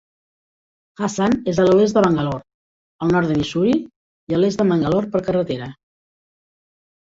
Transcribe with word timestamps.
Hassan 1.07 1.35
és 1.51 1.59
a 1.63 1.65
l'oest 1.67 1.97
de 1.97 2.01
Bangalore, 2.05 2.43
al 3.07 3.13
nord 3.17 3.29
de 3.33 3.37
Mysore 3.43 3.75
i 4.33 4.39
a 4.39 4.41
l'est 4.41 4.63
de 4.65 4.69
Mangalore 4.71 5.13
per 5.17 5.23
carretera. 5.29 5.69